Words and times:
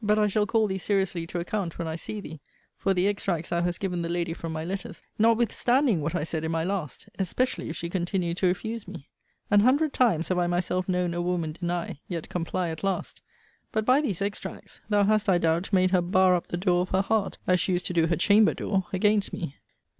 But 0.00 0.16
I 0.16 0.28
shall 0.28 0.46
call 0.46 0.68
thee 0.68 0.78
seriously 0.78 1.26
to 1.26 1.40
account, 1.40 1.76
when 1.76 1.88
I 1.88 1.96
see 1.96 2.20
thee, 2.20 2.40
for 2.78 2.94
the 2.94 3.08
extracts 3.08 3.50
thou 3.50 3.62
hast 3.62 3.80
given 3.80 4.02
the 4.02 4.08
lady 4.08 4.32
from 4.32 4.52
my 4.52 4.64
letters, 4.64 5.02
notwithstanding 5.18 6.00
what 6.00 6.14
I 6.14 6.22
said 6.22 6.44
in 6.44 6.52
my 6.52 6.62
last; 6.62 7.08
especially 7.18 7.68
if 7.68 7.74
she 7.74 7.90
continue 7.90 8.32
to 8.34 8.46
refuse 8.46 8.86
me. 8.86 9.08
An 9.50 9.58
hundred 9.58 9.92
times 9.92 10.28
have 10.28 10.38
I 10.38 10.46
myself 10.46 10.88
known 10.88 11.14
a 11.14 11.20
woman 11.20 11.50
deny, 11.60 11.98
yet 12.06 12.28
comply 12.28 12.68
at 12.68 12.84
last: 12.84 13.22
but, 13.72 13.84
by 13.84 14.00
these 14.00 14.22
extracts, 14.22 14.80
thou 14.88 15.02
hast, 15.02 15.28
I 15.28 15.38
doubt, 15.38 15.72
made 15.72 15.90
her 15.90 16.00
bar 16.00 16.36
up 16.36 16.46
the 16.46 16.56
door 16.56 16.82
of 16.82 16.90
her 16.90 17.02
heart, 17.02 17.38
as 17.48 17.58
she 17.58 17.72
used 17.72 17.86
to 17.86 17.92
do 17.92 18.06
her 18.06 18.16
chamber 18.16 18.54
door, 18.54 18.86
against 18.92 19.32
me. 19.32 19.56